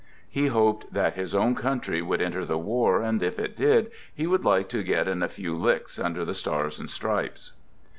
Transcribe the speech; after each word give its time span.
He 0.27 0.47
hoped 0.47 0.91
that 0.91 1.13
his 1.13 1.35
own 1.35 1.53
country 1.53 2.01
would 2.01 2.23
enter 2.23 2.43
the 2.43 2.57
war, 2.57 3.03
and 3.03 3.21
if 3.21 3.37
it 3.37 3.55
did, 3.55 3.91
he 4.11 4.25
would 4.25 4.43
like 4.43 4.67
to" 4.69 4.81
get 4.83 5.07
in 5.07 5.21
a 5.21 5.27
few 5.29 5.55
licks" 5.55 5.99
under 5.99 6.25
the 6.25 6.33
Stars 6.33 6.79
and 6.79 6.89
Stripes. 6.89 7.53